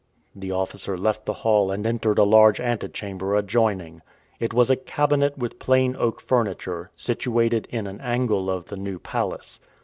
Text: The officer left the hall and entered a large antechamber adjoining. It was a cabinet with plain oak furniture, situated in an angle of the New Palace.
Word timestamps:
The 0.35 0.51
officer 0.51 0.97
left 0.97 1.27
the 1.27 1.33
hall 1.45 1.69
and 1.69 1.85
entered 1.85 2.17
a 2.17 2.23
large 2.23 2.59
antechamber 2.59 3.35
adjoining. 3.35 4.01
It 4.39 4.51
was 4.51 4.71
a 4.71 4.75
cabinet 4.75 5.37
with 5.37 5.59
plain 5.59 5.95
oak 5.95 6.19
furniture, 6.21 6.89
situated 6.95 7.67
in 7.69 7.85
an 7.85 8.01
angle 8.01 8.49
of 8.49 8.65
the 8.69 8.77
New 8.77 8.97
Palace. 8.97 9.59